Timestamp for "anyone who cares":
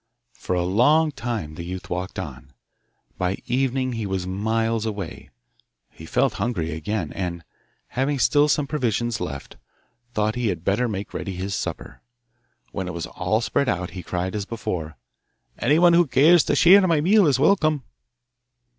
15.59-16.43